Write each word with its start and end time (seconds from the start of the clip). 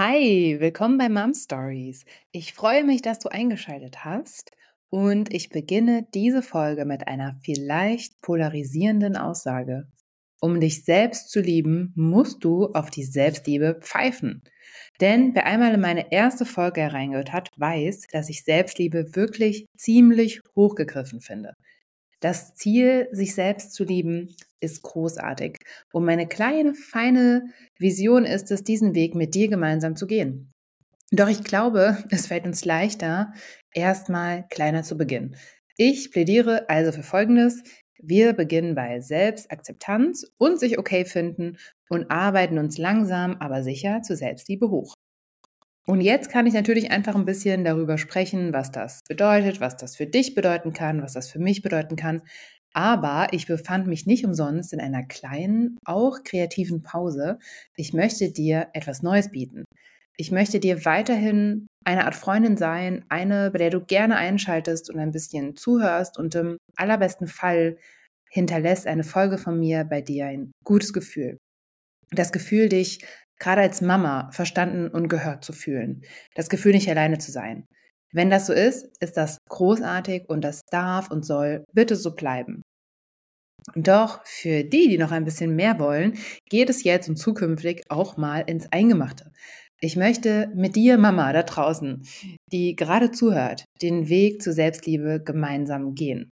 Hi, 0.00 0.60
willkommen 0.60 0.96
bei 0.96 1.08
Mom 1.08 1.34
Stories. 1.34 2.04
Ich 2.30 2.52
freue 2.52 2.84
mich, 2.84 3.02
dass 3.02 3.18
du 3.18 3.30
eingeschaltet 3.30 4.04
hast 4.04 4.52
und 4.90 5.34
ich 5.34 5.48
beginne 5.48 6.06
diese 6.14 6.40
Folge 6.40 6.84
mit 6.84 7.08
einer 7.08 7.34
vielleicht 7.42 8.20
polarisierenden 8.20 9.16
Aussage. 9.16 9.88
Um 10.40 10.60
dich 10.60 10.84
selbst 10.84 11.30
zu 11.30 11.40
lieben, 11.40 11.92
musst 11.96 12.44
du 12.44 12.66
auf 12.74 12.90
die 12.90 13.02
Selbstliebe 13.02 13.80
pfeifen. 13.80 14.44
Denn 15.00 15.34
wer 15.34 15.46
einmal 15.46 15.74
in 15.74 15.80
meine 15.80 16.12
erste 16.12 16.46
Folge 16.46 16.80
hereingehört 16.82 17.32
hat, 17.32 17.50
weiß, 17.56 18.06
dass 18.12 18.28
ich 18.28 18.44
Selbstliebe 18.44 19.16
wirklich 19.16 19.66
ziemlich 19.76 20.40
hochgegriffen 20.54 21.20
finde. 21.20 21.54
Das 22.20 22.54
Ziel, 22.54 23.08
sich 23.10 23.34
selbst 23.34 23.72
zu 23.72 23.82
lieben, 23.82 24.36
ist 24.60 24.82
großartig. 24.82 25.58
Und 25.92 26.04
meine 26.04 26.26
kleine, 26.26 26.74
feine 26.74 27.46
Vision 27.78 28.24
ist 28.24 28.50
es, 28.50 28.64
diesen 28.64 28.94
Weg 28.94 29.14
mit 29.14 29.34
dir 29.34 29.48
gemeinsam 29.48 29.96
zu 29.96 30.06
gehen. 30.06 30.52
Doch 31.10 31.28
ich 31.28 31.44
glaube, 31.44 31.98
es 32.10 32.26
fällt 32.26 32.46
uns 32.46 32.64
leichter, 32.64 33.32
erstmal 33.72 34.46
kleiner 34.48 34.82
zu 34.82 34.96
beginnen. 34.96 35.36
Ich 35.76 36.10
plädiere 36.10 36.68
also 36.68 36.92
für 36.92 37.02
Folgendes. 37.02 37.62
Wir 38.00 38.32
beginnen 38.32 38.74
bei 38.74 39.00
Selbstakzeptanz 39.00 40.26
und 40.38 40.60
sich 40.60 40.78
okay 40.78 41.04
finden 41.04 41.56
und 41.88 42.10
arbeiten 42.10 42.58
uns 42.58 42.78
langsam, 42.78 43.36
aber 43.40 43.62
sicher 43.62 44.02
zur 44.02 44.16
Selbstliebe 44.16 44.70
hoch. 44.70 44.94
Und 45.88 46.02
jetzt 46.02 46.30
kann 46.30 46.46
ich 46.46 46.52
natürlich 46.52 46.90
einfach 46.90 47.14
ein 47.14 47.24
bisschen 47.24 47.64
darüber 47.64 47.96
sprechen, 47.96 48.52
was 48.52 48.70
das 48.70 49.00
bedeutet, 49.08 49.60
was 49.60 49.78
das 49.78 49.96
für 49.96 50.06
dich 50.06 50.34
bedeuten 50.34 50.74
kann, 50.74 51.00
was 51.00 51.14
das 51.14 51.30
für 51.30 51.38
mich 51.38 51.62
bedeuten 51.62 51.96
kann. 51.96 52.20
Aber 52.74 53.28
ich 53.32 53.46
befand 53.46 53.86
mich 53.86 54.06
nicht 54.06 54.24
umsonst 54.24 54.72
in 54.72 54.80
einer 54.80 55.04
kleinen, 55.04 55.78
auch 55.84 56.22
kreativen 56.22 56.82
Pause. 56.82 57.38
Ich 57.76 57.92
möchte 57.92 58.30
dir 58.30 58.68
etwas 58.72 59.02
Neues 59.02 59.30
bieten. 59.30 59.64
Ich 60.16 60.32
möchte 60.32 60.60
dir 60.60 60.84
weiterhin 60.84 61.68
eine 61.84 62.04
Art 62.04 62.14
Freundin 62.14 62.56
sein, 62.56 63.04
eine, 63.08 63.50
bei 63.50 63.58
der 63.58 63.70
du 63.70 63.80
gerne 63.80 64.16
einschaltest 64.16 64.90
und 64.90 64.98
ein 64.98 65.12
bisschen 65.12 65.56
zuhörst 65.56 66.18
und 66.18 66.34
im 66.34 66.58
allerbesten 66.76 67.28
Fall 67.28 67.78
hinterlässt 68.30 68.86
eine 68.86 69.04
Folge 69.04 69.38
von 69.38 69.58
mir 69.58 69.84
bei 69.84 70.02
dir 70.02 70.26
ein 70.26 70.52
gutes 70.64 70.92
Gefühl. 70.92 71.38
Das 72.10 72.32
Gefühl, 72.32 72.68
dich 72.68 73.04
gerade 73.38 73.62
als 73.62 73.80
Mama 73.80 74.30
verstanden 74.32 74.88
und 74.88 75.08
gehört 75.08 75.44
zu 75.44 75.52
fühlen. 75.52 76.02
Das 76.34 76.48
Gefühl, 76.48 76.72
nicht 76.72 76.90
alleine 76.90 77.18
zu 77.18 77.30
sein. 77.30 77.64
Wenn 78.12 78.30
das 78.30 78.46
so 78.46 78.52
ist, 78.52 78.86
ist 79.00 79.16
das 79.16 79.38
großartig 79.48 80.28
und 80.28 80.42
das 80.42 80.62
darf 80.70 81.10
und 81.10 81.24
soll 81.24 81.64
bitte 81.72 81.96
so 81.96 82.14
bleiben. 82.14 82.62
Doch 83.74 84.20
für 84.24 84.64
die, 84.64 84.88
die 84.88 84.98
noch 84.98 85.10
ein 85.10 85.24
bisschen 85.24 85.54
mehr 85.54 85.78
wollen, 85.78 86.16
geht 86.48 86.70
es 86.70 86.84
jetzt 86.84 87.08
und 87.08 87.16
zukünftig 87.16 87.82
auch 87.88 88.16
mal 88.16 88.40
ins 88.40 88.70
Eingemachte. 88.72 89.30
Ich 89.80 89.96
möchte 89.96 90.50
mit 90.54 90.74
dir, 90.74 90.98
Mama, 90.98 91.32
da 91.32 91.42
draußen, 91.42 92.02
die 92.50 92.74
gerade 92.74 93.12
zuhört, 93.12 93.64
den 93.82 94.08
Weg 94.08 94.42
zur 94.42 94.52
Selbstliebe 94.52 95.22
gemeinsam 95.22 95.94
gehen. 95.94 96.30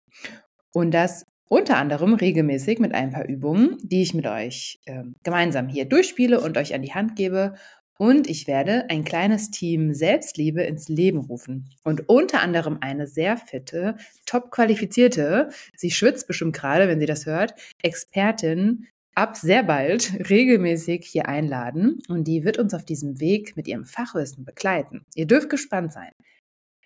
Und 0.74 0.92
das 0.92 1.24
unter 1.48 1.78
anderem 1.78 2.14
regelmäßig 2.14 2.78
mit 2.78 2.94
ein 2.94 3.10
paar 3.10 3.26
Übungen, 3.26 3.76
die 3.82 4.02
ich 4.02 4.14
mit 4.14 4.26
euch 4.26 4.78
äh, 4.84 5.02
gemeinsam 5.24 5.68
hier 5.68 5.84
durchspiele 5.84 6.40
und 6.40 6.56
euch 6.56 6.74
an 6.74 6.82
die 6.82 6.94
Hand 6.94 7.16
gebe. 7.16 7.54
Und 8.00 8.30
ich 8.30 8.46
werde 8.46 8.88
ein 8.88 9.04
kleines 9.04 9.50
Team 9.50 9.92
Selbstliebe 9.92 10.62
ins 10.62 10.88
Leben 10.88 11.18
rufen. 11.18 11.68
Und 11.84 12.08
unter 12.08 12.40
anderem 12.40 12.78
eine 12.80 13.06
sehr 13.06 13.36
fitte, 13.36 13.96
top 14.24 14.50
qualifizierte, 14.50 15.50
sie 15.76 15.90
schwitzt 15.90 16.26
bestimmt 16.26 16.56
gerade, 16.56 16.88
wenn 16.88 16.98
sie 16.98 17.04
das 17.04 17.26
hört, 17.26 17.52
Expertin 17.82 18.86
ab 19.14 19.36
sehr 19.36 19.64
bald 19.64 20.14
regelmäßig 20.30 21.06
hier 21.06 21.28
einladen. 21.28 21.98
Und 22.08 22.24
die 22.24 22.42
wird 22.42 22.58
uns 22.58 22.72
auf 22.72 22.86
diesem 22.86 23.20
Weg 23.20 23.54
mit 23.58 23.68
ihrem 23.68 23.84
Fachwissen 23.84 24.46
begleiten. 24.46 25.04
Ihr 25.14 25.26
dürft 25.26 25.50
gespannt 25.50 25.92
sein. 25.92 26.12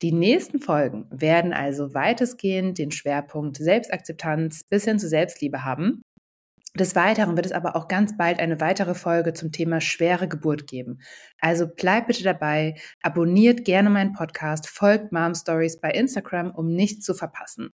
Die 0.03 0.11
nächsten 0.11 0.59
Folgen 0.59 1.07
werden 1.11 1.53
also 1.53 1.95
weitestgehend 1.95 2.79
den 2.79 2.91
Schwerpunkt 2.91 3.59
Selbstakzeptanz 3.59 4.65
bis 4.65 4.83
hin 4.85 4.99
zu 4.99 5.09
Selbstliebe 5.09 5.63
haben. 5.63 6.03
Des 6.77 6.97
Weiteren 6.97 7.37
wird 7.37 7.47
es 7.47 7.53
aber 7.53 7.77
auch 7.77 7.87
ganz 7.87 8.17
bald 8.17 8.41
eine 8.41 8.61
weitere 8.61 8.95
Folge 8.95 9.33
zum 9.33 9.53
Thema 9.53 9.81
schwere 9.81 10.27
Geburt 10.27 10.67
geben. 10.67 11.01
Also 11.39 11.69
bleibt 11.69 12.09
bitte 12.09 12.25
dabei, 12.25 12.75
abonniert 13.01 13.65
gerne 13.65 13.91
meinen 13.91 14.13
Podcast, 14.13 14.69
folgt 14.69 15.13
Mom 15.13 15.37
Stories 15.37 15.81
bei 15.81 15.93
Instagram, 15.93 16.51
um 16.51 16.67
nichts 16.67 17.05
zu 17.05 17.15
verpassen. 17.15 17.71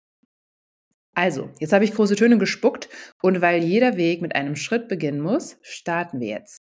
Also, 1.12 1.50
jetzt 1.60 1.74
habe 1.74 1.84
ich 1.84 1.92
große 1.92 2.16
Töne 2.16 2.38
gespuckt 2.38 2.88
und 3.22 3.42
weil 3.42 3.62
jeder 3.62 3.98
Weg 3.98 4.22
mit 4.22 4.34
einem 4.34 4.56
Schritt 4.56 4.88
beginnen 4.88 5.20
muss, 5.20 5.58
starten 5.60 6.20
wir 6.20 6.28
jetzt. 6.28 6.62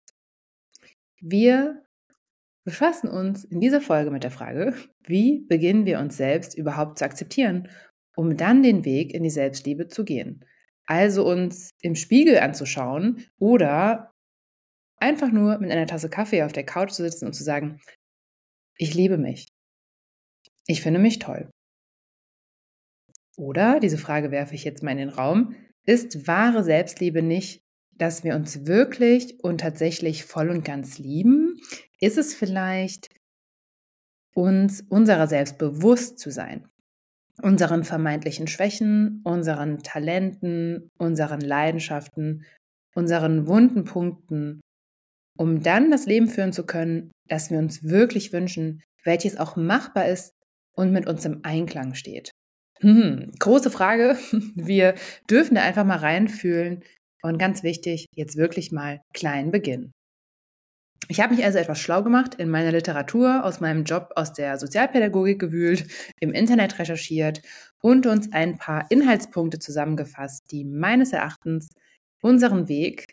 Wir 1.22 1.84
befassen 2.64 3.10
uns 3.10 3.44
in 3.44 3.60
dieser 3.60 3.82
Folge 3.82 4.10
mit 4.10 4.24
der 4.24 4.32
Frage, 4.32 4.74
wie 5.04 5.46
beginnen 5.48 5.86
wir 5.86 6.00
uns 6.00 6.18
selbst 6.18 6.58
überhaupt 6.58 6.98
zu 6.98 7.06
akzeptieren, 7.06 7.70
um 8.16 8.38
dann 8.38 8.64
den 8.64 8.86
Weg 8.86 9.14
in 9.14 9.22
die 9.22 9.30
Selbstliebe 9.30 9.88
zu 9.88 10.04
gehen. 10.04 10.46
Also 10.86 11.26
uns 11.26 11.72
im 11.82 11.96
Spiegel 11.96 12.40
anzuschauen 12.40 13.26
oder 13.40 14.14
einfach 14.98 15.32
nur 15.32 15.58
mit 15.60 15.72
einer 15.72 15.88
Tasse 15.88 16.10
Kaffee 16.10 16.44
auf 16.44 16.54
der 16.54 16.66
Couch 16.66 16.92
zu 16.92 17.04
sitzen 17.04 17.26
und 17.26 17.34
zu 17.34 17.44
sagen, 17.44 17.80
ich 18.78 18.94
liebe 18.94 19.18
mich. 19.18 19.48
Ich 20.66 20.82
finde 20.82 21.00
mich 21.00 21.20
toll. 21.20 21.50
Oder, 23.36 23.80
diese 23.80 23.98
Frage 23.98 24.32
werfe 24.32 24.56
ich 24.56 24.64
jetzt 24.64 24.84
mal 24.84 24.92
in 24.92 24.98
den 24.98 25.10
Raum, 25.10 25.56
ist 25.86 26.28
wahre 26.28 26.64
Selbstliebe 26.64 27.22
nicht, 27.22 27.64
dass 27.92 28.24
wir 28.24 28.36
uns 28.36 28.66
wirklich 28.66 29.44
und 29.44 29.60
tatsächlich 29.60 30.24
voll 30.24 30.50
und 30.50 30.64
ganz 30.64 30.98
lieben, 30.98 31.60
ist 32.00 32.18
es 32.18 32.34
vielleicht, 32.34 33.10
uns 34.36 34.82
unserer 34.82 35.28
selbst 35.28 35.58
bewusst 35.58 36.20
zu 36.20 36.32
sein, 36.32 36.68
unseren 37.42 37.84
vermeintlichen 37.84 38.48
Schwächen, 38.48 39.22
unseren 39.24 39.80
Talenten, 39.80 40.90
unseren 40.98 41.42
Leidenschaften, 41.42 42.46
unseren 42.96 43.48
wunden 43.48 43.86
Punkten, 43.86 44.62
um 45.38 45.64
dann 45.64 45.90
das 45.90 46.06
Leben 46.06 46.28
führen 46.28 46.54
zu 46.54 46.66
können, 46.66 47.12
das 47.28 47.50
wir 47.50 47.58
uns 47.58 47.84
wirklich 47.84 48.34
wünschen, 48.34 48.84
welches 49.04 49.38
auch 49.38 49.56
machbar 49.56 50.08
ist 50.08 50.34
und 50.76 50.92
mit 50.92 51.08
uns 51.08 51.26
im 51.26 51.40
Einklang 51.44 51.96
steht. 51.96 52.32
Hm, 52.80 53.32
große 53.40 53.72
Frage. 53.72 54.18
Wir 54.56 54.96
dürfen 55.30 55.56
da 55.56 55.64
einfach 55.64 55.86
mal 55.86 55.98
reinfühlen 55.98 56.84
und 57.22 57.38
ganz 57.38 57.64
wichtig, 57.64 58.08
jetzt 58.16 58.36
wirklich 58.36 58.72
mal 58.72 59.00
klein 59.14 59.52
beginnen. 59.52 59.94
Ich 61.10 61.20
habe 61.20 61.36
mich 61.36 61.44
also 61.44 61.58
etwas 61.58 61.80
schlau 61.80 62.02
gemacht, 62.04 62.36
in 62.36 62.50
meiner 62.50 62.72
Literatur 62.72 63.44
aus 63.44 63.60
meinem 63.60 63.84
Job 63.84 64.12
aus 64.16 64.34
der 64.34 64.58
Sozialpädagogik 64.58 65.40
gewühlt, 65.40 65.86
im 66.20 66.32
Internet 66.34 66.80
recherchiert 66.80 67.42
und 67.82 68.06
uns 68.06 68.32
ein 68.32 68.58
paar 68.58 68.86
Inhaltspunkte 68.90 69.60
zusammengefasst, 69.60 70.52
die 70.52 70.64
meines 70.64 71.12
Erachtens 71.12 71.70
unseren 72.22 72.70
Weg, 72.70 73.08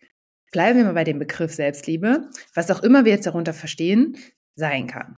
bleiben 0.51 0.79
wir 0.79 0.85
mal 0.85 0.93
bei 0.93 1.03
dem 1.03 1.19
Begriff 1.19 1.53
Selbstliebe, 1.53 2.29
was 2.53 2.71
auch 2.71 2.81
immer 2.81 3.03
wir 3.03 3.11
jetzt 3.11 3.25
darunter 3.25 3.53
verstehen, 3.53 4.17
sein 4.55 4.87
kann. 4.87 5.15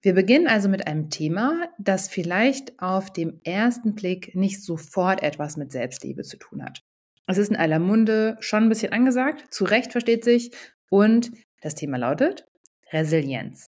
Wir 0.00 0.14
beginnen 0.14 0.46
also 0.46 0.68
mit 0.68 0.86
einem 0.86 1.10
Thema, 1.10 1.68
das 1.78 2.08
vielleicht 2.08 2.80
auf 2.80 3.12
dem 3.12 3.40
ersten 3.42 3.96
Blick 3.96 4.34
nicht 4.36 4.62
sofort 4.62 5.22
etwas 5.22 5.56
mit 5.56 5.72
Selbstliebe 5.72 6.22
zu 6.22 6.36
tun 6.36 6.62
hat. 6.62 6.82
Es 7.26 7.38
ist 7.38 7.50
in 7.50 7.56
aller 7.56 7.80
Munde 7.80 8.36
schon 8.40 8.64
ein 8.64 8.68
bisschen 8.68 8.92
angesagt, 8.92 9.52
zu 9.52 9.64
Recht 9.64 9.90
versteht 9.90 10.24
sich, 10.24 10.52
und 10.90 11.30
das 11.60 11.74
Thema 11.74 11.98
lautet 11.98 12.46
Resilienz. 12.92 13.66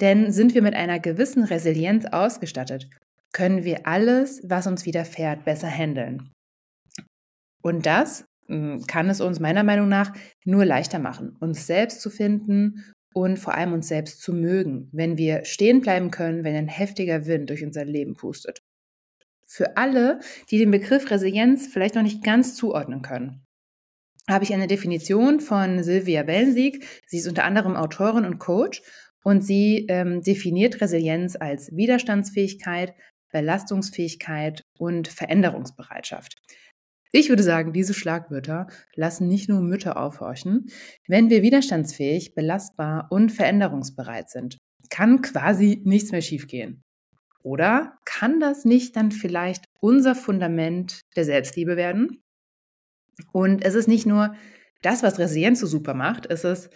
Denn 0.00 0.30
sind 0.30 0.54
wir 0.54 0.62
mit 0.62 0.74
einer 0.74 1.00
gewissen 1.00 1.44
Resilienz 1.44 2.06
ausgestattet, 2.06 2.88
können 3.32 3.64
wir 3.64 3.86
alles, 3.86 4.40
was 4.44 4.66
uns 4.66 4.86
widerfährt, 4.86 5.44
besser 5.44 5.68
handeln. 5.68 6.32
Und 7.62 7.86
das 7.86 8.24
hm, 8.46 8.86
kann 8.86 9.10
es 9.10 9.20
uns 9.20 9.40
meiner 9.40 9.64
Meinung 9.64 9.88
nach 9.88 10.14
nur 10.44 10.64
leichter 10.64 10.98
machen, 10.98 11.36
uns 11.40 11.66
selbst 11.66 12.00
zu 12.00 12.10
finden 12.10 12.84
und 13.14 13.38
vor 13.38 13.54
allem 13.54 13.72
uns 13.72 13.88
selbst 13.88 14.20
zu 14.20 14.32
mögen, 14.32 14.88
wenn 14.92 15.18
wir 15.18 15.44
stehen 15.44 15.80
bleiben 15.80 16.10
können, 16.10 16.44
wenn 16.44 16.54
ein 16.54 16.68
heftiger 16.68 17.26
Wind 17.26 17.50
durch 17.50 17.64
unser 17.64 17.84
Leben 17.84 18.14
pustet. 18.14 18.60
Für 19.46 19.76
alle, 19.76 20.20
die 20.50 20.58
den 20.58 20.70
Begriff 20.70 21.10
Resilienz 21.10 21.66
vielleicht 21.66 21.94
noch 21.94 22.02
nicht 22.02 22.22
ganz 22.22 22.54
zuordnen 22.54 23.02
können 23.02 23.45
habe 24.28 24.44
ich 24.44 24.52
eine 24.52 24.66
Definition 24.66 25.40
von 25.40 25.82
Sylvia 25.82 26.26
Wellensieg. 26.26 26.86
Sie 27.06 27.18
ist 27.18 27.28
unter 27.28 27.44
anderem 27.44 27.76
Autorin 27.76 28.24
und 28.24 28.38
Coach 28.38 28.82
und 29.22 29.42
sie 29.42 29.86
ähm, 29.88 30.22
definiert 30.22 30.80
Resilienz 30.80 31.36
als 31.36 31.74
Widerstandsfähigkeit, 31.74 32.94
Belastungsfähigkeit 33.32 34.62
und 34.78 35.08
Veränderungsbereitschaft. 35.08 36.36
Ich 37.12 37.28
würde 37.28 37.42
sagen, 37.42 37.72
diese 37.72 37.94
Schlagwörter 37.94 38.66
lassen 38.94 39.28
nicht 39.28 39.48
nur 39.48 39.62
Mütter 39.62 39.96
aufhorchen. 39.96 40.66
Wenn 41.06 41.30
wir 41.30 41.42
widerstandsfähig, 41.42 42.34
belastbar 42.34 43.06
und 43.10 43.30
veränderungsbereit 43.30 44.28
sind, 44.28 44.58
kann 44.90 45.22
quasi 45.22 45.80
nichts 45.84 46.12
mehr 46.12 46.20
schiefgehen. 46.20 46.82
Oder 47.42 47.96
kann 48.04 48.40
das 48.40 48.64
nicht 48.64 48.96
dann 48.96 49.12
vielleicht 49.12 49.64
unser 49.80 50.14
Fundament 50.14 51.00
der 51.14 51.24
Selbstliebe 51.24 51.76
werden? 51.76 52.22
Und 53.32 53.64
es 53.64 53.74
ist 53.74 53.88
nicht 53.88 54.06
nur 54.06 54.34
das, 54.82 55.02
was 55.02 55.18
Resilienz 55.18 55.60
so 55.60 55.66
super 55.66 55.94
macht, 55.94 56.26
es 56.26 56.44
ist 56.44 56.70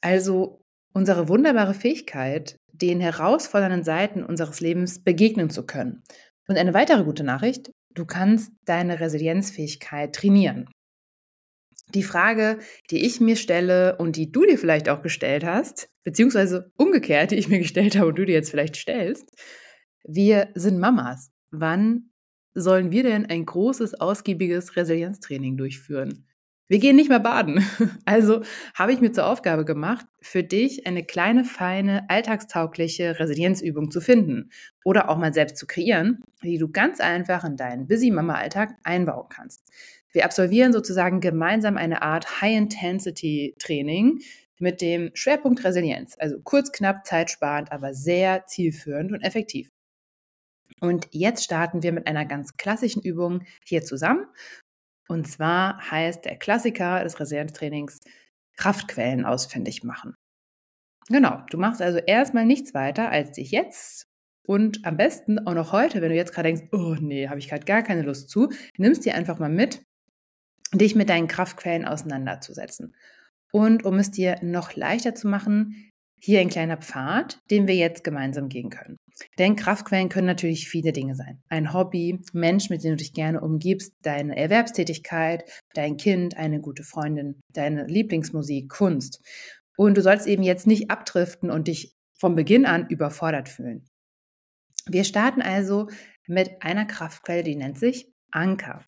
also 0.00 0.64
unsere 0.92 1.28
wunderbare 1.28 1.74
Fähigkeit, 1.74 2.56
den 2.72 3.00
herausfordernden 3.00 3.84
Seiten 3.84 4.24
unseres 4.24 4.60
Lebens 4.60 5.02
begegnen 5.02 5.50
zu 5.50 5.64
können. 5.64 6.02
Und 6.48 6.58
eine 6.58 6.74
weitere 6.74 7.04
gute 7.04 7.24
Nachricht, 7.24 7.70
du 7.94 8.04
kannst 8.04 8.52
deine 8.64 9.00
Resilienzfähigkeit 9.00 10.14
trainieren. 10.14 10.68
Die 11.94 12.02
Frage, 12.02 12.58
die 12.90 13.04
ich 13.04 13.20
mir 13.20 13.36
stelle 13.36 13.96
und 13.98 14.16
die 14.16 14.32
du 14.32 14.46
dir 14.46 14.58
vielleicht 14.58 14.88
auch 14.88 15.02
gestellt 15.02 15.44
hast, 15.44 15.88
beziehungsweise 16.04 16.70
umgekehrt, 16.76 17.30
die 17.30 17.36
ich 17.36 17.48
mir 17.48 17.58
gestellt 17.58 17.96
habe 17.96 18.08
und 18.08 18.18
du 18.18 18.24
dir 18.24 18.34
jetzt 18.34 18.50
vielleicht 18.50 18.76
stellst, 18.76 19.28
wir 20.04 20.48
sind 20.54 20.78
Mamas. 20.78 21.30
Wann 21.50 22.11
sollen 22.54 22.90
wir 22.90 23.02
denn 23.02 23.26
ein 23.26 23.46
großes, 23.46 24.00
ausgiebiges 24.00 24.76
Resilienztraining 24.76 25.56
durchführen? 25.56 26.26
Wir 26.68 26.78
gehen 26.78 26.96
nicht 26.96 27.10
mehr 27.10 27.20
baden. 27.20 27.64
Also 28.06 28.42
habe 28.74 28.92
ich 28.92 29.00
mir 29.00 29.12
zur 29.12 29.26
Aufgabe 29.26 29.64
gemacht, 29.64 30.06
für 30.20 30.42
dich 30.42 30.86
eine 30.86 31.04
kleine, 31.04 31.44
feine, 31.44 32.08
alltagstaugliche 32.08 33.18
Resilienzübung 33.18 33.90
zu 33.90 34.00
finden 34.00 34.50
oder 34.84 35.08
auch 35.08 35.18
mal 35.18 35.34
selbst 35.34 35.56
zu 35.56 35.66
kreieren, 35.66 36.20
die 36.42 36.58
du 36.58 36.70
ganz 36.70 37.00
einfach 37.00 37.44
in 37.44 37.56
deinen 37.56 37.86
Busy 37.86 38.10
Mama 38.10 38.34
Alltag 38.34 38.74
einbauen 38.84 39.26
kannst. 39.28 39.70
Wir 40.12 40.24
absolvieren 40.24 40.72
sozusagen 40.72 41.20
gemeinsam 41.20 41.76
eine 41.76 42.02
Art 42.02 42.40
High-Intensity-Training 42.40 44.20
mit 44.58 44.80
dem 44.80 45.10
Schwerpunkt 45.14 45.64
Resilienz. 45.64 46.16
Also 46.18 46.38
kurz, 46.40 46.70
knapp, 46.72 47.06
zeitsparend, 47.06 47.72
aber 47.72 47.94
sehr 47.94 48.46
zielführend 48.46 49.12
und 49.12 49.22
effektiv. 49.22 49.71
Und 50.82 51.06
jetzt 51.12 51.44
starten 51.44 51.84
wir 51.84 51.92
mit 51.92 52.08
einer 52.08 52.26
ganz 52.26 52.56
klassischen 52.56 53.02
Übung 53.02 53.44
hier 53.64 53.84
zusammen. 53.84 54.26
Und 55.08 55.28
zwar 55.28 55.90
heißt 55.90 56.24
der 56.24 56.36
Klassiker 56.36 57.04
des 57.04 57.20
Resilienztrainings 57.20 58.00
Kraftquellen 58.56 59.24
ausfindig 59.24 59.84
machen. 59.84 60.14
Genau, 61.08 61.40
du 61.50 61.58
machst 61.58 61.80
also 61.80 61.98
erstmal 61.98 62.46
nichts 62.46 62.74
weiter, 62.74 63.10
als 63.10 63.32
dich 63.32 63.52
jetzt 63.52 64.06
und 64.44 64.84
am 64.84 64.96
besten 64.96 65.46
auch 65.46 65.54
noch 65.54 65.72
heute, 65.72 66.02
wenn 66.02 66.10
du 66.10 66.16
jetzt 66.16 66.32
gerade 66.32 66.48
denkst, 66.48 66.68
oh 66.72 66.96
nee, 67.00 67.28
habe 67.28 67.38
ich 67.38 67.48
gerade 67.48 67.64
gar 67.64 67.82
keine 67.82 68.02
Lust 68.02 68.28
zu, 68.28 68.50
nimmst 68.76 69.04
dir 69.04 69.14
einfach 69.14 69.38
mal 69.38 69.48
mit, 69.48 69.82
dich 70.74 70.96
mit 70.96 71.08
deinen 71.08 71.28
Kraftquellen 71.28 71.86
auseinanderzusetzen. 71.86 72.94
Und 73.52 73.84
um 73.84 73.98
es 73.98 74.10
dir 74.10 74.38
noch 74.42 74.74
leichter 74.74 75.14
zu 75.14 75.28
machen, 75.28 75.91
hier 76.24 76.40
ein 76.40 76.48
kleiner 76.48 76.76
Pfad, 76.76 77.40
den 77.50 77.66
wir 77.66 77.74
jetzt 77.74 78.04
gemeinsam 78.04 78.48
gehen 78.48 78.70
können. 78.70 78.96
Denn 79.38 79.56
Kraftquellen 79.56 80.08
können 80.08 80.28
natürlich 80.28 80.68
viele 80.68 80.92
Dinge 80.92 81.16
sein. 81.16 81.42
Ein 81.48 81.72
Hobby, 81.72 82.20
Mensch, 82.32 82.70
mit 82.70 82.84
dem 82.84 82.92
du 82.92 82.96
dich 82.96 83.12
gerne 83.12 83.40
umgibst, 83.40 83.92
deine 84.02 84.36
Erwerbstätigkeit, 84.36 85.44
dein 85.74 85.96
Kind, 85.96 86.36
eine 86.36 86.60
gute 86.60 86.84
Freundin, 86.84 87.40
deine 87.52 87.86
Lieblingsmusik, 87.86 88.70
Kunst. 88.70 89.20
Und 89.76 89.96
du 89.96 90.02
sollst 90.02 90.26
eben 90.28 90.44
jetzt 90.44 90.66
nicht 90.66 90.90
abdriften 90.90 91.50
und 91.50 91.66
dich 91.66 91.94
von 92.18 92.36
Beginn 92.36 92.66
an 92.66 92.86
überfordert 92.88 93.48
fühlen. 93.48 93.84
Wir 94.86 95.04
starten 95.04 95.42
also 95.42 95.88
mit 96.28 96.62
einer 96.62 96.84
Kraftquelle, 96.84 97.42
die 97.42 97.56
nennt 97.56 97.78
sich 97.78 98.12
Anker. 98.30 98.84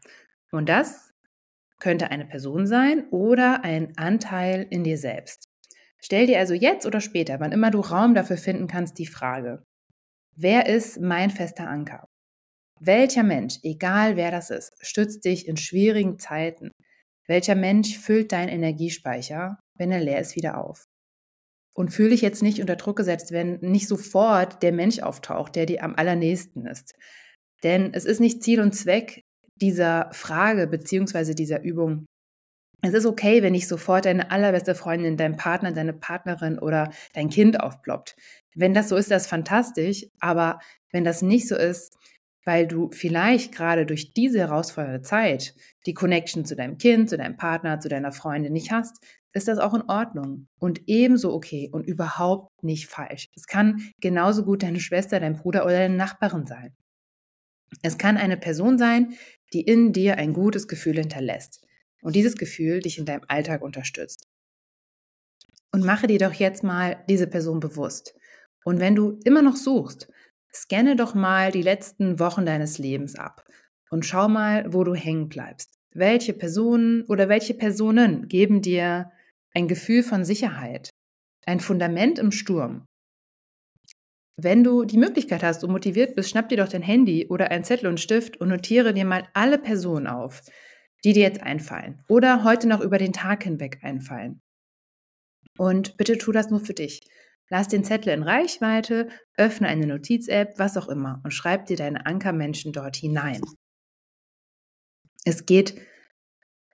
Und 0.52 0.69
das 0.69 1.12
könnte 1.80 2.10
eine 2.12 2.26
Person 2.26 2.66
sein 2.66 3.08
oder 3.10 3.64
ein 3.64 3.98
Anteil 3.98 4.66
in 4.70 4.84
dir 4.84 4.98
selbst. 4.98 5.48
Stell 6.04 6.26
dir 6.26 6.38
also 6.38 6.52
jetzt 6.52 6.84
oder 6.84 7.00
später, 7.00 7.40
wann 7.40 7.52
immer 7.52 7.70
du 7.70 7.80
Raum 7.80 8.14
dafür 8.14 8.36
finden 8.36 8.66
kannst, 8.66 8.98
die 8.98 9.06
Frage, 9.06 9.64
wer 10.36 10.66
ist 10.66 11.00
mein 11.00 11.30
fester 11.30 11.66
Anker? 11.66 12.04
Welcher 12.78 13.22
Mensch, 13.22 13.58
egal 13.62 14.14
wer 14.14 14.30
das 14.30 14.50
ist, 14.50 14.74
stützt 14.80 15.24
dich 15.24 15.48
in 15.48 15.56
schwierigen 15.56 16.18
Zeiten? 16.18 16.70
Welcher 17.26 17.54
Mensch 17.54 17.96
füllt 17.96 18.32
deinen 18.32 18.50
Energiespeicher, 18.50 19.58
wenn 19.78 19.92
er 19.92 20.00
leer 20.00 20.20
ist, 20.20 20.36
wieder 20.36 20.58
auf? 20.58 20.84
Und 21.74 21.88
fühle 21.88 22.10
dich 22.10 22.20
jetzt 22.20 22.42
nicht 22.42 22.60
unter 22.60 22.76
Druck 22.76 22.96
gesetzt, 22.96 23.32
wenn 23.32 23.58
nicht 23.60 23.88
sofort 23.88 24.62
der 24.62 24.72
Mensch 24.72 24.98
auftaucht, 24.98 25.56
der 25.56 25.64
dir 25.64 25.82
am 25.82 25.94
allernächsten 25.94 26.66
ist. 26.66 26.94
Denn 27.62 27.94
es 27.94 28.04
ist 28.04 28.20
nicht 28.20 28.42
Ziel 28.42 28.60
und 28.60 28.74
Zweck 28.74 29.22
dieser 29.56 30.10
Frage 30.12 30.66
bzw. 30.66 31.32
dieser 31.32 31.62
Übung, 31.62 32.04
es 32.84 32.92
ist 32.92 33.06
okay, 33.06 33.42
wenn 33.42 33.52
nicht 33.52 33.66
sofort 33.66 34.04
deine 34.04 34.31
allerbeste 34.31 34.75
Freundin, 34.75 35.16
dein 35.16 35.36
Partner, 35.36 35.72
deine 35.72 35.94
Partnerin 35.94 36.58
oder 36.58 36.90
dein 37.14 37.31
Kind 37.31 37.58
aufploppt. 37.60 38.14
Wenn 38.54 38.75
das 38.75 38.90
so 38.90 38.96
ist, 38.96 39.10
das 39.10 39.22
ist 39.22 39.28
fantastisch. 39.28 40.06
Aber 40.20 40.60
wenn 40.92 41.02
das 41.02 41.22
nicht 41.22 41.48
so 41.48 41.56
ist, 41.56 41.96
weil 42.44 42.66
du 42.66 42.90
vielleicht 42.92 43.54
gerade 43.54 43.86
durch 43.86 44.12
diese 44.12 44.40
herausfordernde 44.40 45.00
Zeit 45.00 45.54
die 45.86 45.94
Connection 45.94 46.44
zu 46.44 46.56
deinem 46.56 46.76
Kind, 46.76 47.08
zu 47.08 47.16
deinem 47.16 47.38
Partner, 47.38 47.81
zu 47.81 47.88
deiner 47.88 48.12
Freundin 48.12 48.52
nicht 48.52 48.70
hast, 48.70 49.02
ist 49.32 49.48
das 49.48 49.58
auch 49.58 49.72
in 49.72 49.88
Ordnung 49.88 50.46
und 50.58 50.82
ebenso 50.87 51.32
okay 51.32 51.70
und 51.72 51.87
überhaupt 51.87 52.62
nicht 52.62 52.88
falsch. 52.88 53.30
Es 53.34 53.46
kann 53.46 53.80
genauso 54.00 54.44
gut 54.44 54.62
deine 54.62 54.78
Schwester, 54.78 55.20
dein 55.20 55.37
Bruder 55.37 55.64
oder 55.64 55.78
deine 55.78 55.96
Nachbarin 55.96 56.46
sein. 56.46 56.76
Es 57.82 57.96
kann 57.96 58.19
eine 58.19 58.37
Person 58.37 58.76
sein, 58.76 59.14
die 59.54 59.62
in 59.62 59.94
dir 59.94 60.19
ein 60.19 60.34
gutes 60.34 60.69
Gefühl 60.69 60.98
hinterlässt 60.98 61.64
und 62.04 62.14
dieses 62.14 62.36
Gefühl 62.36 62.80
dich 62.80 62.98
in 62.98 63.06
deinem 63.06 63.24
Alltag 63.28 63.62
unterstützt. 63.62 64.28
Und 65.72 65.84
mache 65.84 66.06
dir 66.06 66.18
doch 66.18 66.34
jetzt 66.34 66.62
mal 66.62 67.02
diese 67.08 67.26
Person 67.26 67.58
bewusst. 67.58 68.14
Und 68.64 68.78
wenn 68.78 68.94
du 68.94 69.18
immer 69.24 69.42
noch 69.42 69.56
suchst, 69.56 70.08
scanne 70.52 70.94
doch 70.94 71.14
mal 71.14 71.50
die 71.50 71.62
letzten 71.62 72.20
Wochen 72.20 72.46
deines 72.46 72.78
Lebens 72.78 73.16
ab 73.16 73.44
und 73.90 74.04
schau 74.04 74.28
mal, 74.28 74.72
wo 74.72 74.84
du 74.84 74.94
hängen 74.94 75.28
bleibst. 75.28 75.78
Welche 75.92 76.34
Personen 76.34 77.02
oder 77.04 77.28
welche 77.28 77.54
Personen 77.54 78.28
geben 78.28 78.62
dir 78.62 79.10
ein 79.52 79.66
Gefühl 79.66 80.02
von 80.02 80.24
Sicherheit, 80.24 80.90
ein 81.46 81.58
Fundament 81.58 82.18
im 82.18 82.30
Sturm? 82.30 82.84
Wenn 84.36 84.62
du 84.62 84.84
die 84.84 84.98
Möglichkeit 84.98 85.42
hast 85.42 85.64
und 85.64 85.70
motiviert 85.70 86.16
bist, 86.16 86.30
schnapp 86.30 86.48
dir 86.48 86.58
doch 86.58 86.68
dein 86.68 86.82
Handy 86.82 87.28
oder 87.28 87.50
ein 87.50 87.64
Zettel 87.64 87.88
und 87.88 88.00
Stift 88.00 88.36
und 88.40 88.48
notiere 88.48 88.92
dir 88.92 89.04
mal 89.04 89.26
alle 89.32 89.58
Personen 89.58 90.06
auf, 90.06 90.42
die 91.04 91.12
dir 91.12 91.22
jetzt 91.22 91.42
einfallen 91.42 92.02
oder 92.08 92.44
heute 92.44 92.66
noch 92.66 92.80
über 92.80 92.98
den 92.98 93.12
Tag 93.12 93.44
hinweg 93.44 93.78
einfallen. 93.82 94.40
Und 95.56 95.96
bitte 95.96 96.18
tu 96.18 96.32
das 96.32 96.50
nur 96.50 96.60
für 96.60 96.74
dich. 96.74 97.06
Lass 97.50 97.68
den 97.68 97.84
Zettel 97.84 98.12
in 98.12 98.22
Reichweite, 98.22 99.08
öffne 99.36 99.68
eine 99.68 99.86
Notiz-App, 99.86 100.54
was 100.58 100.76
auch 100.76 100.88
immer 100.88 101.20
und 101.24 101.32
schreib 101.32 101.66
dir 101.66 101.76
deine 101.76 102.06
Ankermenschen 102.06 102.72
dort 102.72 102.96
hinein. 102.96 103.42
Es 105.24 105.46
geht 105.46 105.80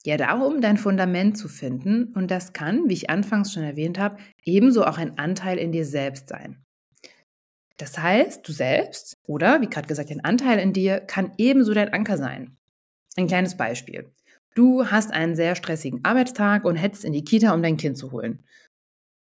ja 0.04 0.16
darum, 0.16 0.60
dein 0.60 0.78
Fundament 0.78 1.36
zu 1.36 1.48
finden 1.48 2.12
und 2.14 2.30
das 2.30 2.52
kann, 2.52 2.88
wie 2.88 2.94
ich 2.94 3.10
anfangs 3.10 3.52
schon 3.52 3.64
erwähnt 3.64 3.98
habe, 3.98 4.18
ebenso 4.44 4.84
auch 4.84 4.96
ein 4.96 5.18
Anteil 5.18 5.58
in 5.58 5.72
dir 5.72 5.84
selbst 5.84 6.28
sein. 6.28 6.64
Das 7.76 7.98
heißt, 7.98 8.46
du 8.46 8.52
selbst 8.52 9.18
oder, 9.26 9.60
wie 9.60 9.68
gerade 9.68 9.88
gesagt, 9.88 10.10
ein 10.10 10.24
Anteil 10.24 10.58
in 10.58 10.72
dir 10.72 11.00
kann 11.00 11.32
ebenso 11.38 11.74
dein 11.74 11.92
Anker 11.92 12.16
sein. 12.16 12.59
Ein 13.16 13.26
kleines 13.26 13.56
Beispiel. 13.56 14.12
Du 14.54 14.86
hast 14.86 15.12
einen 15.12 15.36
sehr 15.36 15.54
stressigen 15.54 16.04
Arbeitstag 16.04 16.64
und 16.64 16.76
hetzt 16.76 17.04
in 17.04 17.12
die 17.12 17.24
Kita, 17.24 17.54
um 17.54 17.62
dein 17.62 17.76
Kind 17.76 17.96
zu 17.96 18.12
holen. 18.12 18.42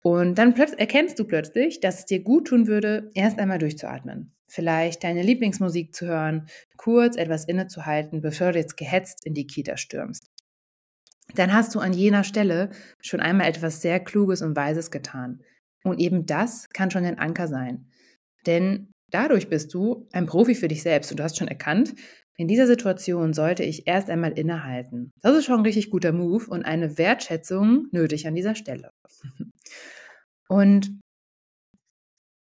Und 0.02 0.36
dann 0.36 0.54
erkennst 0.54 1.18
du 1.18 1.24
plötzlich, 1.24 1.80
dass 1.80 2.00
es 2.00 2.06
dir 2.06 2.22
gut 2.22 2.48
tun 2.48 2.66
würde, 2.66 3.10
erst 3.14 3.38
einmal 3.38 3.58
durchzuatmen. 3.58 4.32
Vielleicht 4.46 5.04
deine 5.04 5.22
Lieblingsmusik 5.22 5.94
zu 5.94 6.06
hören, 6.06 6.46
kurz 6.76 7.16
etwas 7.16 7.44
innezuhalten, 7.44 8.22
bevor 8.22 8.52
du 8.52 8.58
jetzt 8.58 8.76
gehetzt 8.76 9.26
in 9.26 9.34
die 9.34 9.46
Kita 9.46 9.76
stürmst. 9.76 10.30
Dann 11.34 11.52
hast 11.52 11.74
du 11.74 11.80
an 11.80 11.92
jener 11.92 12.24
Stelle 12.24 12.70
schon 13.02 13.20
einmal 13.20 13.48
etwas 13.48 13.82
sehr 13.82 14.00
Kluges 14.00 14.40
und 14.40 14.56
Weises 14.56 14.90
getan. 14.90 15.42
Und 15.84 16.00
eben 16.00 16.24
das 16.24 16.70
kann 16.70 16.90
schon 16.90 17.04
ein 17.04 17.18
Anker 17.18 17.48
sein. 17.48 17.90
Denn 18.46 18.88
dadurch 19.10 19.48
bist 19.48 19.74
du 19.74 20.08
ein 20.12 20.26
Profi 20.26 20.54
für 20.54 20.68
dich 20.68 20.82
selbst 20.82 21.10
und 21.10 21.18
du 21.18 21.24
hast 21.24 21.36
schon 21.36 21.48
erkannt, 21.48 21.94
in 22.38 22.46
dieser 22.46 22.68
Situation 22.68 23.34
sollte 23.34 23.64
ich 23.64 23.88
erst 23.88 24.08
einmal 24.08 24.30
innehalten. 24.38 25.12
Das 25.22 25.36
ist 25.36 25.44
schon 25.44 25.56
ein 25.56 25.66
richtig 25.66 25.90
guter 25.90 26.12
Move 26.12 26.46
und 26.48 26.64
eine 26.64 26.96
Wertschätzung 26.96 27.88
nötig 27.90 28.28
an 28.28 28.36
dieser 28.36 28.54
Stelle. 28.54 28.92
Und 30.48 30.98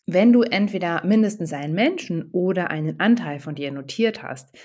wenn 0.07 0.33
du 0.33 0.43
entweder 0.43 1.05
mindestens 1.05 1.53
einen 1.53 1.75
Menschen 1.75 2.31
oder 2.31 2.71
einen 2.71 3.01
Anteil 3.01 3.41
von 3.41 3.57
dir 3.57 3.73
notiert 3.73 4.23
hast, 4.23 4.57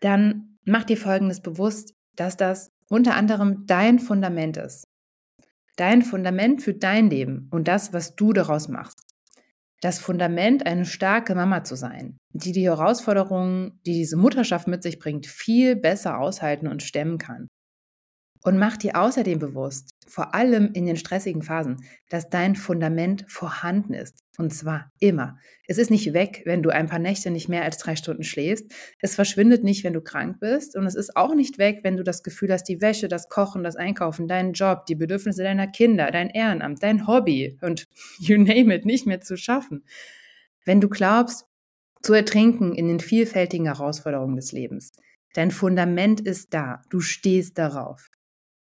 dann 0.00 0.58
mach 0.64 0.84
dir 0.84 0.96
Folgendes 0.96 1.40
bewusst, 1.40 1.94
dass 2.14 2.36
das 2.36 2.70
unter 2.88 3.16
anderem 3.16 3.64
dein 3.66 3.98
Fundament 3.98 4.58
ist. 4.58 4.86
Dein 5.76 6.02
Fundament 6.02 6.62
für 6.62 6.74
dein 6.74 7.10
Leben 7.10 7.48
und 7.50 7.66
das, 7.66 7.92
was 7.92 8.14
du 8.14 8.32
daraus 8.32 8.68
machst 8.68 9.07
das 9.80 9.98
Fundament, 9.98 10.66
eine 10.66 10.84
starke 10.84 11.34
Mama 11.34 11.64
zu 11.64 11.76
sein, 11.76 12.18
die 12.32 12.52
die 12.52 12.66
Herausforderungen, 12.66 13.80
die 13.86 13.94
diese 13.94 14.16
Mutterschaft 14.16 14.66
mit 14.66 14.82
sich 14.82 14.98
bringt, 14.98 15.26
viel 15.26 15.76
besser 15.76 16.18
aushalten 16.18 16.66
und 16.66 16.82
stemmen 16.82 17.18
kann. 17.18 17.48
Und 18.42 18.58
mach 18.58 18.76
dir 18.76 18.96
außerdem 18.96 19.38
bewusst, 19.38 19.90
vor 20.06 20.34
allem 20.34 20.70
in 20.72 20.86
den 20.86 20.96
stressigen 20.96 21.42
Phasen, 21.42 21.84
dass 22.08 22.30
dein 22.30 22.56
Fundament 22.56 23.24
vorhanden 23.28 23.94
ist. 23.94 24.22
Und 24.38 24.54
zwar 24.54 24.92
immer. 25.00 25.36
Es 25.66 25.78
ist 25.78 25.90
nicht 25.90 26.12
weg, 26.12 26.42
wenn 26.44 26.62
du 26.62 26.70
ein 26.70 26.86
paar 26.86 27.00
Nächte 27.00 27.30
nicht 27.30 27.48
mehr 27.48 27.64
als 27.64 27.78
drei 27.78 27.96
Stunden 27.96 28.22
schläfst. 28.22 28.66
Es 29.00 29.16
verschwindet 29.16 29.64
nicht, 29.64 29.82
wenn 29.82 29.92
du 29.92 30.00
krank 30.00 30.38
bist. 30.38 30.76
Und 30.76 30.86
es 30.86 30.94
ist 30.94 31.16
auch 31.16 31.34
nicht 31.34 31.58
weg, 31.58 31.80
wenn 31.82 31.96
du 31.96 32.04
das 32.04 32.22
Gefühl 32.22 32.52
hast, 32.52 32.64
die 32.64 32.80
Wäsche, 32.80 33.08
das 33.08 33.28
Kochen, 33.28 33.64
das 33.64 33.76
Einkaufen, 33.76 34.28
deinen 34.28 34.52
Job, 34.52 34.86
die 34.86 34.94
Bedürfnisse 34.94 35.42
deiner 35.42 35.66
Kinder, 35.66 36.10
dein 36.12 36.30
Ehrenamt, 36.30 36.82
dein 36.82 37.06
Hobby 37.08 37.58
und 37.60 37.88
you 38.18 38.38
name 38.38 38.74
it 38.74 38.86
nicht 38.86 39.06
mehr 39.06 39.20
zu 39.20 39.36
schaffen. 39.36 39.84
Wenn 40.64 40.80
du 40.80 40.88
glaubst, 40.88 41.44
zu 42.02 42.14
ertrinken 42.14 42.74
in 42.74 42.86
den 42.86 43.00
vielfältigen 43.00 43.66
Herausforderungen 43.66 44.36
des 44.36 44.52
Lebens. 44.52 44.92
Dein 45.34 45.50
Fundament 45.50 46.20
ist 46.20 46.54
da. 46.54 46.82
Du 46.90 47.00
stehst 47.00 47.58
darauf. 47.58 48.08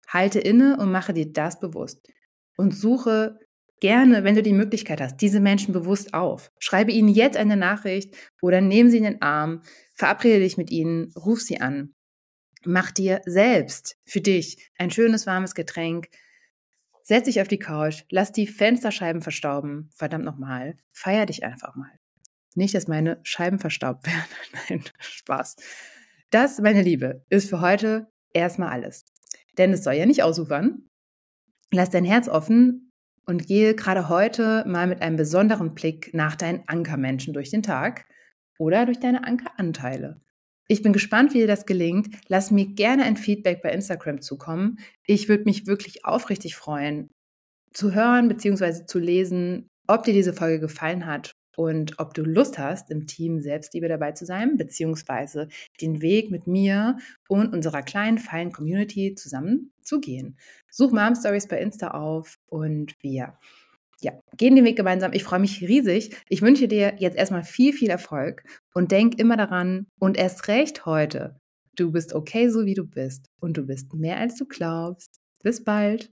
Halte 0.07 0.39
inne 0.39 0.77
und 0.77 0.91
mache 0.91 1.13
dir 1.13 1.31
das 1.31 1.59
bewusst. 1.59 2.07
Und 2.55 2.75
suche 2.75 3.37
gerne, 3.79 4.23
wenn 4.23 4.35
du 4.35 4.41
die 4.41 4.53
Möglichkeit 4.53 5.01
hast, 5.01 5.17
diese 5.17 5.39
Menschen 5.39 5.73
bewusst 5.73 6.13
auf. 6.13 6.51
Schreibe 6.59 6.91
ihnen 6.91 7.09
jetzt 7.09 7.37
eine 7.37 7.57
Nachricht 7.57 8.15
oder 8.41 8.61
nimm 8.61 8.89
sie 8.89 8.97
in 8.97 9.03
den 9.03 9.21
Arm, 9.21 9.61
verabrede 9.93 10.39
dich 10.39 10.57
mit 10.57 10.71
ihnen, 10.71 11.11
ruf 11.15 11.41
sie 11.41 11.61
an. 11.61 11.93
Mach 12.65 12.91
dir 12.91 13.21
selbst 13.25 13.97
für 14.05 14.21
dich 14.21 14.71
ein 14.77 14.91
schönes 14.91 15.27
warmes 15.27 15.53
Getränk. 15.53 16.09
Setz 17.03 17.25
dich 17.25 17.39
auf 17.39 17.47
die 17.47 17.59
Couch, 17.59 18.03
lass 18.09 18.31
die 18.31 18.47
Fensterscheiben 18.47 19.21
verstauben. 19.21 19.89
Verdammt 19.95 20.25
nochmal. 20.25 20.75
Feier 20.91 21.25
dich 21.25 21.43
einfach 21.43 21.75
mal. 21.75 21.91
Nicht, 22.55 22.73
dass 22.73 22.87
meine 22.87 23.19
Scheiben 23.23 23.59
verstaubt 23.59 24.05
werden. 24.07 24.25
Nein, 24.69 24.83
Spaß. 24.99 25.55
Das, 26.31 26.59
meine 26.59 26.81
Liebe, 26.81 27.23
ist 27.29 27.49
für 27.49 27.61
heute 27.61 28.11
erstmal 28.33 28.69
alles. 28.69 29.05
Denn 29.57 29.73
es 29.73 29.83
soll 29.83 29.93
ja 29.93 30.05
nicht 30.05 30.23
ausufern. 30.23 30.89
Lass 31.71 31.89
dein 31.89 32.05
Herz 32.05 32.27
offen 32.29 32.91
und 33.25 33.47
gehe 33.47 33.75
gerade 33.75 34.09
heute 34.09 34.63
mal 34.67 34.87
mit 34.87 35.01
einem 35.01 35.17
besonderen 35.17 35.73
Blick 35.75 36.13
nach 36.13 36.35
deinen 36.35 36.63
Ankermenschen 36.67 37.33
durch 37.33 37.49
den 37.49 37.63
Tag 37.63 38.05
oder 38.57 38.85
durch 38.85 38.99
deine 38.99 39.25
Ankeranteile. 39.25 40.21
Ich 40.69 40.81
bin 40.81 40.93
gespannt, 40.93 41.33
wie 41.33 41.39
dir 41.39 41.47
das 41.47 41.65
gelingt. 41.65 42.15
Lass 42.27 42.51
mir 42.51 42.65
gerne 42.65 43.03
ein 43.03 43.17
Feedback 43.17 43.61
bei 43.61 43.71
Instagram 43.71 44.21
zukommen. 44.21 44.79
Ich 45.05 45.29
würde 45.29 45.45
mich 45.45 45.65
wirklich 45.65 46.05
aufrichtig 46.05 46.55
freuen, 46.55 47.09
zu 47.73 47.93
hören 47.93 48.27
bzw. 48.27 48.85
zu 48.85 48.99
lesen, 48.99 49.69
ob 49.87 50.03
dir 50.03 50.13
diese 50.13 50.33
Folge 50.33 50.59
gefallen 50.59 51.05
hat 51.05 51.31
und 51.57 51.97
ob 51.97 52.13
du 52.13 52.21
Lust 52.21 52.59
hast, 52.59 52.91
im 52.91 53.07
Team 53.07 53.41
Selbstliebe 53.41 53.87
dabei 53.87 54.11
zu 54.11 54.25
sein, 54.25 54.57
beziehungsweise 54.57 55.47
den 55.81 56.03
Weg 56.03 56.29
mit 56.29 56.45
mir 56.45 56.97
und 57.27 57.51
unserer 57.51 57.81
kleinen, 57.81 58.19
feinen 58.19 58.51
Community 58.51 59.15
zusammen 59.15 59.71
zu 59.81 59.99
gehen. 59.99 60.37
Such 60.69 60.91
Mom 60.91 61.15
Stories 61.15 61.47
bei 61.47 61.59
Insta 61.59 61.91
auf 61.91 62.37
und 62.45 62.95
wir 63.01 63.39
ja, 64.01 64.11
gehen 64.37 64.55
den 64.55 64.65
Weg 64.65 64.77
gemeinsam. 64.77 65.13
Ich 65.13 65.23
freue 65.23 65.39
mich 65.39 65.63
riesig. 65.63 66.15
Ich 66.29 66.43
wünsche 66.43 66.67
dir 66.67 66.93
jetzt 66.99 67.17
erstmal 67.17 67.43
viel, 67.43 67.73
viel 67.73 67.89
Erfolg 67.89 68.43
und 68.75 68.91
denk 68.91 69.17
immer 69.17 69.35
daran 69.35 69.87
und 69.97 70.15
erst 70.15 70.47
recht 70.47 70.85
heute, 70.85 71.39
du 71.75 71.91
bist 71.91 72.13
okay 72.13 72.49
so 72.49 72.65
wie 72.65 72.75
du 72.75 72.85
bist 72.85 73.31
und 73.39 73.57
du 73.57 73.63
bist 73.63 73.91
mehr 73.95 74.17
als 74.17 74.35
du 74.35 74.45
glaubst. 74.45 75.19
Bis 75.41 75.63
bald. 75.63 76.11